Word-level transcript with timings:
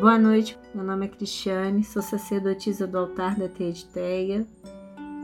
Boa 0.00 0.16
noite, 0.16 0.56
meu 0.72 0.84
nome 0.84 1.06
é 1.06 1.08
Cristiane, 1.08 1.82
sou 1.82 2.00
sacerdotisa 2.00 2.86
do 2.86 2.96
altar 2.96 3.34
da 3.34 3.48
Teia 3.48 4.46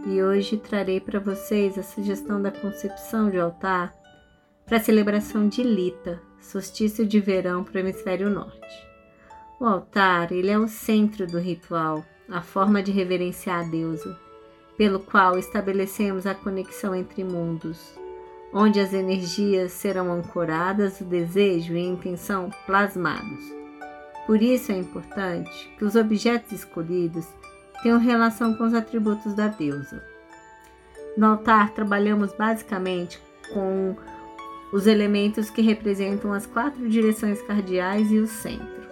e 0.04 0.20
hoje 0.20 0.56
trarei 0.56 0.98
para 0.98 1.20
vocês 1.20 1.78
a 1.78 1.82
sugestão 1.84 2.42
da 2.42 2.50
concepção 2.50 3.30
de 3.30 3.38
altar 3.38 3.94
para 4.66 4.78
a 4.78 4.80
celebração 4.80 5.48
de 5.48 5.62
Lita, 5.62 6.20
solstício 6.40 7.06
de 7.06 7.20
verão 7.20 7.62
para 7.62 7.76
o 7.76 7.78
hemisfério 7.78 8.28
norte. 8.28 8.88
O 9.60 9.64
altar 9.64 10.32
ele 10.32 10.50
é 10.50 10.58
o 10.58 10.66
centro 10.66 11.24
do 11.24 11.38
ritual, 11.38 12.04
a 12.28 12.42
forma 12.42 12.82
de 12.82 12.90
reverenciar 12.90 13.60
a 13.60 13.70
deusa, 13.70 14.18
pelo 14.76 14.98
qual 14.98 15.38
estabelecemos 15.38 16.26
a 16.26 16.34
conexão 16.34 16.96
entre 16.96 17.22
mundos, 17.22 17.96
onde 18.52 18.80
as 18.80 18.92
energias 18.92 19.70
serão 19.70 20.12
ancoradas, 20.12 21.00
o 21.00 21.04
desejo 21.04 21.74
e 21.74 21.78
a 21.78 21.88
intenção 21.88 22.50
plasmados 22.66 23.63
por 24.26 24.42
isso 24.42 24.72
é 24.72 24.78
importante 24.78 25.70
que 25.78 25.84
os 25.84 25.94
objetos 25.96 26.52
escolhidos 26.52 27.26
tenham 27.82 27.98
relação 27.98 28.54
com 28.54 28.64
os 28.64 28.74
atributos 28.74 29.34
da 29.34 29.48
deusa. 29.48 30.02
No 31.16 31.26
altar, 31.26 31.70
trabalhamos 31.70 32.32
basicamente 32.32 33.20
com 33.52 33.94
os 34.72 34.86
elementos 34.86 35.50
que 35.50 35.62
representam 35.62 36.32
as 36.32 36.46
quatro 36.46 36.88
direções 36.88 37.40
cardeais 37.42 38.10
e 38.10 38.18
o 38.18 38.26
centro. 38.26 38.84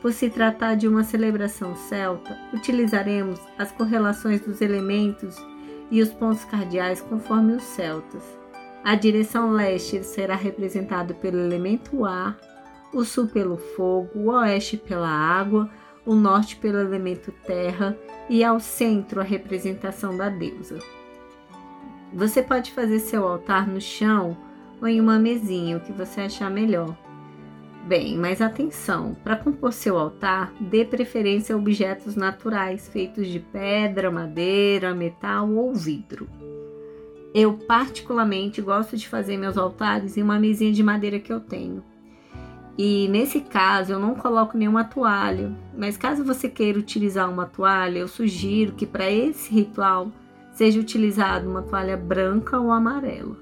Por 0.00 0.12
se 0.12 0.28
tratar 0.28 0.74
de 0.74 0.88
uma 0.88 1.04
celebração 1.04 1.76
celta, 1.76 2.36
utilizaremos 2.52 3.38
as 3.56 3.70
correlações 3.70 4.40
dos 4.40 4.60
elementos 4.60 5.36
e 5.90 6.02
os 6.02 6.08
pontos 6.12 6.44
cardeais 6.44 7.00
conforme 7.00 7.52
os 7.52 7.62
celtas. 7.62 8.24
A 8.82 8.96
direção 8.96 9.52
leste 9.52 10.02
será 10.02 10.34
representada 10.34 11.14
pelo 11.14 11.38
elemento 11.38 12.04
ar, 12.04 12.36
o 12.92 13.04
sul 13.04 13.26
pelo 13.26 13.56
fogo, 13.56 14.10
o 14.14 14.30
oeste 14.30 14.76
pela 14.76 15.08
água, 15.08 15.70
o 16.04 16.14
norte 16.14 16.56
pelo 16.56 16.78
elemento 16.78 17.32
terra 17.46 17.96
e 18.28 18.42
ao 18.44 18.60
centro 18.60 19.20
a 19.20 19.24
representação 19.24 20.16
da 20.16 20.28
deusa. 20.28 20.78
Você 22.12 22.42
pode 22.42 22.72
fazer 22.72 22.98
seu 22.98 23.26
altar 23.26 23.66
no 23.66 23.80
chão 23.80 24.36
ou 24.80 24.88
em 24.88 25.00
uma 25.00 25.18
mesinha, 25.18 25.76
o 25.76 25.80
que 25.80 25.92
você 25.92 26.22
achar 26.22 26.50
melhor. 26.50 26.96
Bem, 27.86 28.16
mas 28.16 28.40
atenção, 28.40 29.16
para 29.24 29.36
compor 29.36 29.72
seu 29.72 29.98
altar, 29.98 30.52
dê 30.60 30.84
preferência 30.84 31.54
a 31.54 31.58
objetos 31.58 32.14
naturais 32.14 32.88
feitos 32.88 33.26
de 33.26 33.40
pedra, 33.40 34.10
madeira, 34.10 34.94
metal 34.94 35.50
ou 35.50 35.74
vidro. 35.74 36.28
Eu 37.34 37.54
particularmente 37.54 38.60
gosto 38.60 38.96
de 38.96 39.08
fazer 39.08 39.36
meus 39.36 39.56
altares 39.56 40.16
em 40.16 40.22
uma 40.22 40.38
mesinha 40.38 40.70
de 40.70 40.82
madeira 40.82 41.18
que 41.18 41.32
eu 41.32 41.40
tenho. 41.40 41.82
E 42.76 43.06
nesse 43.08 43.40
caso 43.40 43.92
eu 43.92 43.98
não 43.98 44.14
coloco 44.14 44.56
nenhuma 44.56 44.84
toalha, 44.84 45.52
mas 45.76 45.96
caso 45.96 46.24
você 46.24 46.48
queira 46.48 46.78
utilizar 46.78 47.30
uma 47.30 47.44
toalha, 47.44 47.98
eu 47.98 48.08
sugiro 48.08 48.72
que 48.72 48.86
para 48.86 49.10
esse 49.10 49.52
ritual 49.52 50.10
seja 50.52 50.80
utilizada 50.80 51.48
uma 51.48 51.62
toalha 51.62 51.96
branca 51.96 52.58
ou 52.58 52.70
amarela. 52.70 53.36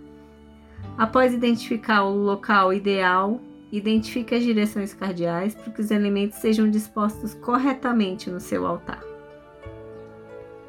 Após 0.98 1.32
identificar 1.32 2.02
o 2.02 2.14
local 2.14 2.72
ideal, 2.72 3.40
identifique 3.70 4.34
as 4.34 4.42
direções 4.42 4.92
cardeais 4.92 5.54
para 5.54 5.72
que 5.72 5.80
os 5.80 5.90
elementos 5.90 6.38
sejam 6.38 6.68
dispostos 6.68 7.34
corretamente 7.34 8.28
no 8.28 8.40
seu 8.40 8.66
altar. 8.66 9.02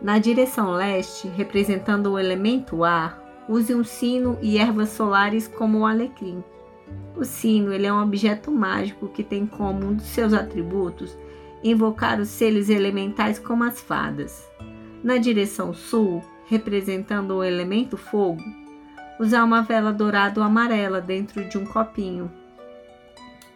Na 0.02 0.20
direção 0.20 0.72
leste, 0.72 1.28
representando 1.28 2.12
o 2.12 2.20
elemento 2.20 2.84
ar, 2.84 3.22
use 3.48 3.74
um 3.74 3.84
sino 3.84 4.38
e 4.42 4.58
ervas 4.58 4.90
solares 4.90 5.48
como 5.48 5.80
o 5.80 5.86
alecrim. 5.86 6.44
O 7.16 7.24
sino 7.24 7.74
ele 7.74 7.86
é 7.86 7.94
um 7.94 8.02
objeto 8.02 8.52
mágico 8.52 9.08
que 9.08 9.24
tem 9.24 9.46
como 9.46 9.88
um 9.88 9.94
dos 9.94 10.06
seus 10.06 10.34
atributos 10.34 11.18
invocar 11.64 12.20
os 12.20 12.30
seres 12.30 12.70
elementais 12.70 13.38
como 13.38 13.64
as 13.64 13.80
fadas. 13.80 14.50
Na 15.04 15.18
direção 15.18 15.74
sul, 15.74 16.24
representando 16.48 17.36
o 17.36 17.44
elemento 17.44 17.98
fogo, 17.98 18.44
usar 19.20 19.44
uma 19.44 19.62
vela 19.62 19.94
dourada 19.94 20.40
ou 20.40 20.46
amarela 20.46 21.00
dentro 21.00 21.48
de 21.48 21.58
um 21.58 21.66
copinho. 21.66 22.32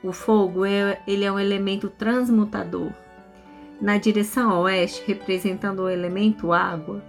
O 0.04 0.12
fogo 0.12 0.66
é, 0.66 1.02
ele 1.08 1.26
é 1.26 1.32
um 1.32 1.40
elemento 1.40 1.90
transmutador. 1.90 2.92
Na 3.82 3.98
direção 3.98 4.62
oeste, 4.62 5.04
representando 5.06 5.80
o 5.80 5.90
elemento 5.90 6.54
água, 6.54 7.04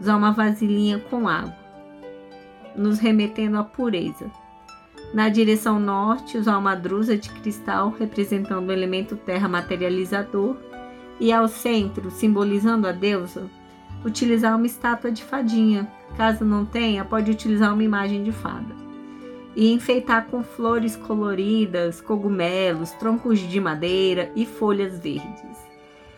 usar 0.00 0.16
uma 0.16 0.32
vasilhinha 0.32 0.98
com 0.98 1.28
água, 1.28 1.56
nos 2.76 2.98
remetendo 2.98 3.58
à 3.58 3.64
pureza. 3.64 4.30
Na 5.12 5.28
direção 5.28 5.78
norte, 5.78 6.36
usar 6.36 6.58
uma 6.58 6.74
drusa 6.74 7.16
de 7.16 7.30
cristal 7.30 7.94
representando 7.98 8.68
o 8.68 8.72
elemento 8.72 9.16
terra 9.16 9.48
materializador. 9.48 10.56
E 11.18 11.32
ao 11.32 11.48
centro, 11.48 12.10
simbolizando 12.10 12.86
a 12.86 12.92
deusa, 12.92 13.48
utilizar 14.04 14.54
uma 14.56 14.66
estátua 14.66 15.10
de 15.10 15.24
fadinha. 15.24 15.90
Caso 16.16 16.44
não 16.44 16.64
tenha, 16.64 17.04
pode 17.04 17.30
utilizar 17.30 17.72
uma 17.72 17.82
imagem 17.82 18.22
de 18.22 18.32
fada. 18.32 18.74
E 19.54 19.72
enfeitar 19.72 20.26
com 20.26 20.42
flores 20.42 20.94
coloridas, 20.94 22.02
cogumelos, 22.02 22.90
troncos 22.92 23.38
de 23.38 23.58
madeira 23.58 24.30
e 24.36 24.44
folhas 24.44 24.98
verdes. 24.98 25.56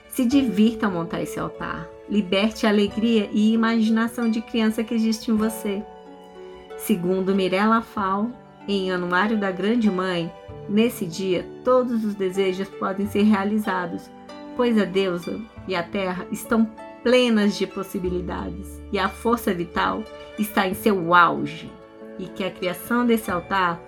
Se 0.08 0.24
divirta 0.24 0.86
ao 0.86 0.92
montar 0.92 1.22
esse 1.22 1.38
altar. 1.38 1.86
Liberte 2.10 2.66
a 2.66 2.70
alegria 2.70 3.28
e 3.32 3.52
imaginação 3.52 4.28
de 4.28 4.40
criança 4.40 4.82
que 4.82 4.94
existe 4.94 5.30
em 5.30 5.36
você. 5.36 5.84
Segundo 6.76 7.34
Mirella 7.34 7.82
Fal, 7.82 8.30
em 8.68 8.92
Anuário 8.92 9.38
da 9.38 9.50
Grande 9.50 9.90
Mãe, 9.90 10.30
nesse 10.68 11.06
dia 11.06 11.44
todos 11.64 12.04
os 12.04 12.14
desejos 12.14 12.68
podem 12.68 13.06
ser 13.06 13.22
realizados, 13.22 14.10
pois 14.56 14.78
a 14.78 14.84
deusa 14.84 15.40
e 15.66 15.74
a 15.74 15.82
terra 15.82 16.26
estão 16.30 16.70
plenas 17.02 17.56
de 17.56 17.66
possibilidades 17.66 18.82
e 18.92 18.98
a 18.98 19.08
força 19.08 19.54
vital 19.54 20.04
está 20.38 20.68
em 20.68 20.74
seu 20.74 21.14
auge. 21.14 21.70
E 22.18 22.26
que 22.26 22.44
a 22.44 22.50
criação 22.50 23.06
desse 23.06 23.30
altar 23.30 23.80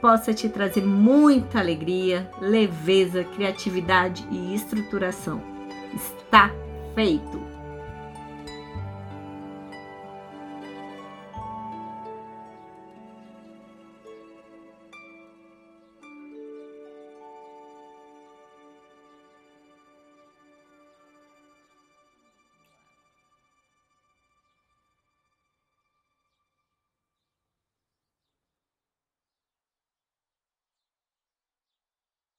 possa 0.00 0.32
te 0.32 0.48
trazer 0.48 0.84
muita 0.84 1.58
alegria, 1.58 2.30
leveza, 2.40 3.24
criatividade 3.24 4.26
e 4.30 4.54
estruturação. 4.54 5.42
Está 5.94 6.50
feito! 6.94 7.53